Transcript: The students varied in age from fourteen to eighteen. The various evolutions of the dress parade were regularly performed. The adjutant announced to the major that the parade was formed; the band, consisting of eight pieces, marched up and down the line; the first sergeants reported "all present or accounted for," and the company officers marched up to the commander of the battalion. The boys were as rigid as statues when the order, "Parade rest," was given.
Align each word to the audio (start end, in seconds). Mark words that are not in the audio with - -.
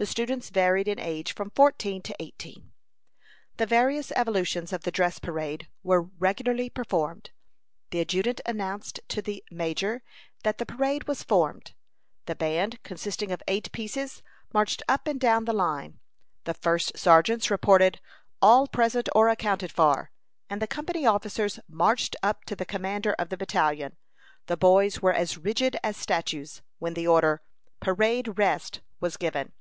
The 0.00 0.06
students 0.06 0.50
varied 0.50 0.86
in 0.86 1.00
age 1.00 1.34
from 1.34 1.50
fourteen 1.50 2.02
to 2.02 2.14
eighteen. 2.20 2.70
The 3.56 3.66
various 3.66 4.12
evolutions 4.12 4.72
of 4.72 4.82
the 4.84 4.92
dress 4.92 5.18
parade 5.18 5.66
were 5.82 6.02
regularly 6.20 6.70
performed. 6.70 7.32
The 7.90 7.98
adjutant 8.02 8.40
announced 8.46 9.00
to 9.08 9.20
the 9.20 9.42
major 9.50 10.04
that 10.44 10.58
the 10.58 10.66
parade 10.66 11.08
was 11.08 11.24
formed; 11.24 11.74
the 12.26 12.36
band, 12.36 12.80
consisting 12.84 13.32
of 13.32 13.42
eight 13.48 13.72
pieces, 13.72 14.22
marched 14.54 14.84
up 14.88 15.08
and 15.08 15.18
down 15.18 15.46
the 15.46 15.52
line; 15.52 15.98
the 16.44 16.54
first 16.54 16.96
sergeants 16.96 17.50
reported 17.50 18.00
"all 18.40 18.68
present 18.68 19.08
or 19.16 19.28
accounted 19.28 19.72
for," 19.72 20.12
and 20.48 20.62
the 20.62 20.68
company 20.68 21.06
officers 21.06 21.58
marched 21.66 22.14
up 22.22 22.44
to 22.44 22.54
the 22.54 22.64
commander 22.64 23.14
of 23.14 23.30
the 23.30 23.36
battalion. 23.36 23.96
The 24.46 24.56
boys 24.56 25.02
were 25.02 25.12
as 25.12 25.36
rigid 25.38 25.76
as 25.82 25.96
statues 25.96 26.62
when 26.78 26.94
the 26.94 27.08
order, 27.08 27.42
"Parade 27.80 28.38
rest," 28.38 28.80
was 29.00 29.16
given. 29.16 29.54